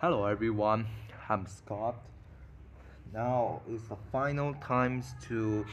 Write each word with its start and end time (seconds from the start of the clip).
Hello 0.00 0.24
everyone, 0.24 0.86
I'm 1.28 1.44
Scott. 1.46 1.94
Now 3.12 3.60
it's 3.68 3.86
the 3.86 3.98
final 4.10 4.54
times 4.54 5.14
to 5.28 5.66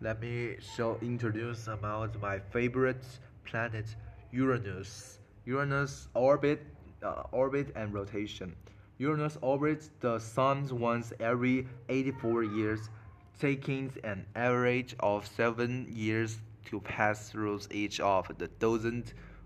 let 0.00 0.20
me 0.20 0.56
show 0.58 0.98
introduce 1.00 1.68
about 1.68 2.20
my 2.20 2.40
favorite 2.40 3.04
planet 3.44 3.86
Uranus. 4.32 5.20
Uranus 5.44 6.08
orbit 6.14 6.66
uh, 7.04 7.22
orbit 7.30 7.68
and 7.76 7.94
rotation. 7.94 8.52
Uranus 8.98 9.38
orbits 9.42 9.90
the 10.00 10.18
sun 10.18 10.66
once 10.76 11.12
every 11.20 11.68
84 11.88 12.42
years, 12.42 12.90
taking 13.38 13.92
an 14.02 14.26
average 14.34 14.96
of 14.98 15.24
7 15.24 15.86
years 15.88 16.40
to 16.64 16.80
pass 16.80 17.30
through 17.30 17.60
each 17.70 18.00
of 18.00 18.26
the 18.38 18.48
dozen 18.58 19.04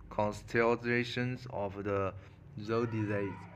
constellations 0.08 1.46
of 1.50 1.84
the 1.84 2.14
zodiac. 2.58 3.51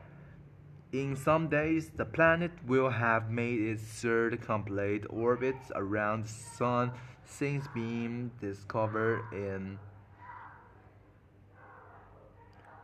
In 0.93 1.17
some 1.17 1.49
days, 1.49 1.91
the 1.97 2.05
planet 2.05 2.53
will 2.65 2.91
have 2.91 3.29
made 3.29 3.61
its 3.61 3.83
third 3.83 4.41
complete 4.41 5.03
orbit 5.11 5.57
around 5.75 6.27
the 6.27 6.29
Sun 6.29 6.93
since 7.25 7.67
being 7.75 8.31
discovered 8.41 9.25
in 9.33 9.81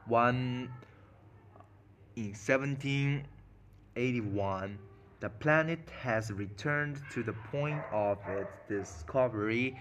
one 0.07 0.69
in 2.17 2.35
1781. 2.35 4.79
The 5.21 5.31
planet 5.31 5.89
has 6.01 6.33
returned 6.33 7.01
to 7.13 7.23
the 7.23 7.35
point 7.53 7.85
of 7.93 8.19
its 8.29 8.51
discovery 8.69 9.79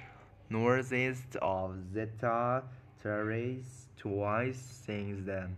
northeast 0.51 1.38
of 1.41 1.76
Zeta 1.91 2.62
Tauri 3.03 3.63
twice 3.98 4.84
since 4.85 5.26
then. 5.26 5.57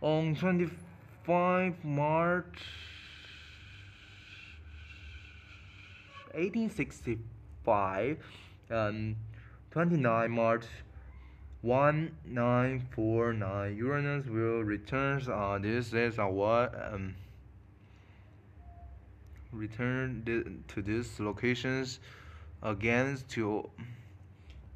On 0.00 0.36
25 0.36 0.91
March 1.26 2.58
1865 6.34 8.18
and 8.70 9.16
29 9.70 10.30
March 10.30 10.64
1949 11.62 13.76
Uranus 13.76 14.26
will 14.26 14.62
return 14.64 15.22
uh, 15.30 15.58
this 15.58 15.92
is 15.92 16.18
what 16.18 16.74
um, 16.92 17.14
return 19.52 20.64
to 20.66 20.82
these 20.82 21.20
locations 21.20 22.00
again 22.62 23.16
to 23.28 23.70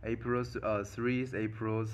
April 0.05 0.45
uh, 0.63 0.85
3 0.85 1.29
April 1.35 1.87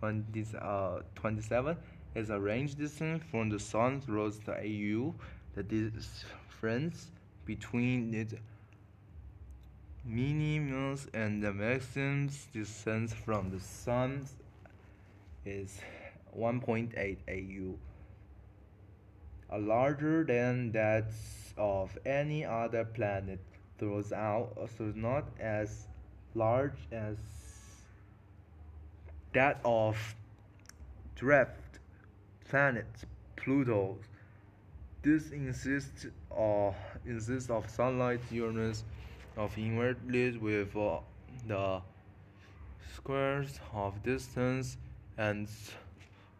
20, 0.00 0.46
uh, 0.60 0.98
27 1.14 1.76
is 2.14 2.30
a 2.30 2.38
range 2.38 2.74
distance 2.74 3.22
from 3.30 3.50
the 3.50 3.58
Sun 3.58 4.00
through 4.00 4.32
the 4.44 4.52
AU. 4.52 5.14
The 5.54 5.62
difference 5.62 7.10
between 7.44 8.14
its 8.14 8.34
minimum 10.04 10.98
and 11.14 11.42
the 11.42 11.52
maximum 11.52 12.30
distance 12.52 13.12
from 13.12 13.50
the 13.50 13.60
Sun 13.60 14.26
is 15.44 15.80
1.8 16.36 17.16
AU, 17.28 17.78
a 19.50 19.58
larger 19.58 20.24
than 20.24 20.72
that 20.72 21.10
of 21.56 21.96
any 22.06 22.44
other 22.44 22.84
planet 22.84 23.40
throughout, 23.78 24.68
so 24.76 24.92
not 24.94 25.24
as 25.40 25.86
large 26.34 26.78
as 26.92 27.16
that 29.32 29.60
of 29.64 29.96
dwarf 31.16 31.48
planet 32.50 32.86
Pluto. 33.36 33.96
This 35.02 35.30
insists, 35.30 36.06
uh, 36.36 36.72
insists 37.06 37.48
of 37.48 37.70
sunlight 37.70 38.20
Uranus 38.30 38.82
of 39.36 39.56
inverted 39.56 40.42
with 40.42 40.76
uh, 40.76 40.98
the 41.46 41.80
squares 42.96 43.60
of 43.72 44.02
distance 44.02 44.76
and 45.16 45.48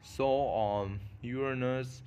so 0.03 0.27
on 0.27 0.99
Uranus 1.23 2.03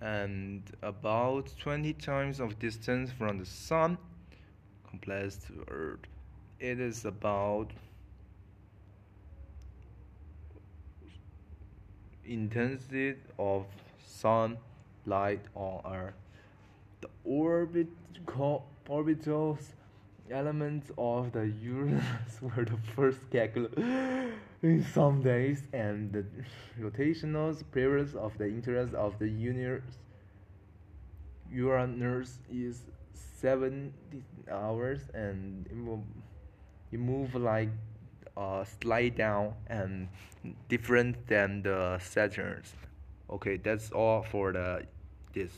and 0.00 0.62
about 0.82 1.54
20 1.60 1.92
times 1.94 2.40
of 2.40 2.58
distance 2.58 3.12
from 3.12 3.38
the 3.38 3.46
sun 3.46 3.96
compared 4.90 5.30
to 5.30 5.64
Earth. 5.68 6.00
It 6.58 6.80
is 6.80 7.04
about 7.04 7.70
intensity 12.28 13.14
of 13.38 13.66
sunlight 14.04 15.42
on 15.54 15.80
Earth. 15.92 16.14
The 17.00 17.08
orbital, 17.24 18.66
orbital 18.88 19.58
elements 20.30 20.90
of 20.98 21.32
the 21.32 21.46
Uranus 21.62 22.40
were 22.40 22.64
the 22.64 22.78
first 22.94 23.30
calculated 23.30 24.32
in 24.62 24.84
some 24.84 25.22
days, 25.22 25.62
and 25.72 26.12
the 26.12 26.24
rotational 26.80 27.56
periods 27.72 28.14
of 28.14 28.36
the 28.38 28.46
interest 28.46 28.94
of 28.94 29.18
the 29.18 29.28
universe 29.28 29.98
Uranus 31.50 32.38
is 32.52 32.82
70 33.40 33.92
hours, 34.50 35.00
and 35.14 35.66
it 36.92 36.98
move 36.98 37.34
like 37.34 37.68
uh, 38.36 38.64
slide 38.80 39.16
down 39.16 39.54
and 39.68 40.08
different 40.68 41.26
than 41.26 41.62
the 41.62 41.98
Saturn's. 41.98 42.72
Okay, 43.30 43.56
that's 43.56 43.90
all 43.90 44.22
for 44.22 44.52
the 44.52 44.82
this. 45.32 45.50